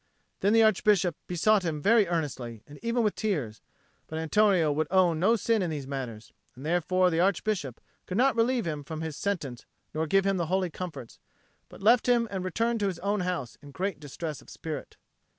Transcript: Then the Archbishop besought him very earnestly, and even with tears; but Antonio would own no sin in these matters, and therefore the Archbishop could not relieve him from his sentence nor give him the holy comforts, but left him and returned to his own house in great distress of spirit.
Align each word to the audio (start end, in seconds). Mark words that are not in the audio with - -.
Then 0.39 0.53
the 0.53 0.63
Archbishop 0.63 1.15
besought 1.27 1.61
him 1.61 1.79
very 1.79 2.07
earnestly, 2.07 2.63
and 2.65 2.79
even 2.81 3.03
with 3.03 3.13
tears; 3.13 3.61
but 4.07 4.17
Antonio 4.17 4.71
would 4.71 4.87
own 4.89 5.19
no 5.19 5.35
sin 5.35 5.61
in 5.61 5.69
these 5.69 5.85
matters, 5.85 6.33
and 6.55 6.65
therefore 6.65 7.11
the 7.11 7.19
Archbishop 7.19 7.79
could 8.07 8.17
not 8.17 8.35
relieve 8.35 8.65
him 8.65 8.83
from 8.83 9.01
his 9.01 9.15
sentence 9.15 9.67
nor 9.93 10.07
give 10.07 10.25
him 10.25 10.37
the 10.37 10.47
holy 10.47 10.71
comforts, 10.71 11.19
but 11.69 11.83
left 11.83 12.09
him 12.09 12.27
and 12.31 12.43
returned 12.43 12.79
to 12.79 12.87
his 12.87 12.97
own 13.01 13.19
house 13.19 13.59
in 13.61 13.69
great 13.69 13.99
distress 13.99 14.41
of 14.41 14.49
spirit. 14.49 14.97